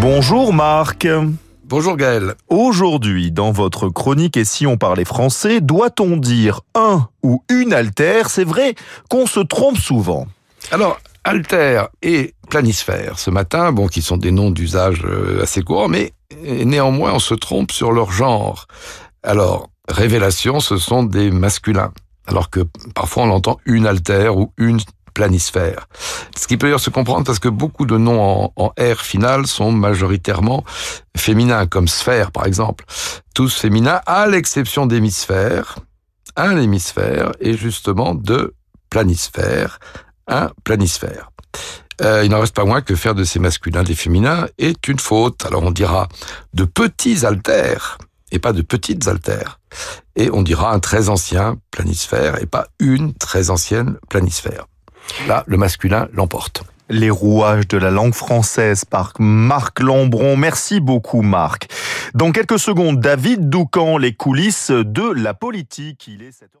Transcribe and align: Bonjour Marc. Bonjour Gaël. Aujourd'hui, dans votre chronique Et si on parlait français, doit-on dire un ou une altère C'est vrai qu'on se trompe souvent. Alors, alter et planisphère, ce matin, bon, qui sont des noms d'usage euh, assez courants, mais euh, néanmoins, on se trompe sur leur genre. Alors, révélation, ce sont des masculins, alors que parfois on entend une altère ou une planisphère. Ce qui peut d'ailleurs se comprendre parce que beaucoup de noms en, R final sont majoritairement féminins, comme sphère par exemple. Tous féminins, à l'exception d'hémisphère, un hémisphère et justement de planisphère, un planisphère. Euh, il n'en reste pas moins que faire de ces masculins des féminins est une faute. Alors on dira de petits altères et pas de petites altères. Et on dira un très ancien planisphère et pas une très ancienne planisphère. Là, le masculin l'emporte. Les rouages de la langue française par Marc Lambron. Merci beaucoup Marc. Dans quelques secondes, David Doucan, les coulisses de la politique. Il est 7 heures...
Bonjour 0.00 0.54
Marc. 0.54 1.06
Bonjour 1.64 1.94
Gaël. 1.98 2.34
Aujourd'hui, 2.48 3.30
dans 3.30 3.52
votre 3.52 3.90
chronique 3.90 4.38
Et 4.38 4.46
si 4.46 4.66
on 4.66 4.78
parlait 4.78 5.04
français, 5.04 5.60
doit-on 5.60 6.16
dire 6.16 6.62
un 6.74 7.10
ou 7.22 7.44
une 7.50 7.74
altère 7.74 8.30
C'est 8.30 8.44
vrai 8.44 8.76
qu'on 9.10 9.26
se 9.26 9.40
trompe 9.40 9.76
souvent. 9.76 10.26
Alors, 10.70 10.98
alter 11.22 11.82
et 12.00 12.32
planisphère, 12.48 13.18
ce 13.18 13.30
matin, 13.30 13.72
bon, 13.72 13.88
qui 13.88 14.00
sont 14.00 14.16
des 14.16 14.30
noms 14.30 14.50
d'usage 14.50 15.02
euh, 15.04 15.42
assez 15.42 15.60
courants, 15.62 15.88
mais 15.88 16.14
euh, 16.46 16.64
néanmoins, 16.64 17.12
on 17.12 17.18
se 17.18 17.34
trompe 17.34 17.70
sur 17.70 17.92
leur 17.92 18.10
genre. 18.10 18.68
Alors, 19.22 19.68
révélation, 19.86 20.60
ce 20.60 20.78
sont 20.78 21.02
des 21.02 21.30
masculins, 21.30 21.92
alors 22.26 22.48
que 22.48 22.60
parfois 22.94 23.24
on 23.24 23.30
entend 23.30 23.58
une 23.66 23.86
altère 23.86 24.38
ou 24.38 24.54
une 24.56 24.80
planisphère. 25.10 25.88
Ce 26.36 26.46
qui 26.46 26.56
peut 26.56 26.66
d'ailleurs 26.66 26.80
se 26.80 26.90
comprendre 26.90 27.24
parce 27.24 27.38
que 27.38 27.48
beaucoup 27.48 27.86
de 27.86 27.96
noms 27.96 28.52
en, 28.56 28.72
R 28.78 29.00
final 29.00 29.46
sont 29.46 29.72
majoritairement 29.72 30.64
féminins, 31.16 31.66
comme 31.66 31.88
sphère 31.88 32.30
par 32.30 32.46
exemple. 32.46 32.84
Tous 33.34 33.54
féminins, 33.54 34.00
à 34.06 34.26
l'exception 34.26 34.86
d'hémisphère, 34.86 35.78
un 36.36 36.60
hémisphère 36.60 37.32
et 37.40 37.56
justement 37.56 38.14
de 38.14 38.54
planisphère, 38.88 39.78
un 40.26 40.50
planisphère. 40.64 41.30
Euh, 42.02 42.24
il 42.24 42.30
n'en 42.30 42.40
reste 42.40 42.54
pas 42.54 42.64
moins 42.64 42.80
que 42.80 42.94
faire 42.94 43.14
de 43.14 43.24
ces 43.24 43.38
masculins 43.38 43.82
des 43.82 43.94
féminins 43.94 44.46
est 44.58 44.88
une 44.88 44.98
faute. 44.98 45.44
Alors 45.44 45.62
on 45.62 45.70
dira 45.70 46.08
de 46.54 46.64
petits 46.64 47.26
altères 47.26 47.98
et 48.32 48.38
pas 48.38 48.52
de 48.52 48.62
petites 48.62 49.06
altères. 49.08 49.60
Et 50.16 50.30
on 50.30 50.42
dira 50.42 50.72
un 50.72 50.80
très 50.80 51.08
ancien 51.08 51.56
planisphère 51.70 52.40
et 52.42 52.46
pas 52.46 52.68
une 52.78 53.14
très 53.14 53.50
ancienne 53.50 53.96
planisphère. 54.08 54.66
Là, 55.28 55.44
le 55.46 55.56
masculin 55.56 56.08
l'emporte. 56.12 56.64
Les 56.88 57.10
rouages 57.10 57.68
de 57.68 57.78
la 57.78 57.90
langue 57.90 58.14
française 58.14 58.84
par 58.84 59.12
Marc 59.18 59.80
Lambron. 59.80 60.36
Merci 60.36 60.80
beaucoup 60.80 61.22
Marc. 61.22 61.68
Dans 62.14 62.32
quelques 62.32 62.58
secondes, 62.58 63.00
David 63.00 63.48
Doucan, 63.48 63.96
les 63.96 64.14
coulisses 64.14 64.72
de 64.72 65.12
la 65.12 65.34
politique. 65.34 66.08
Il 66.08 66.22
est 66.22 66.32
7 66.32 66.48
heures... 66.54 66.60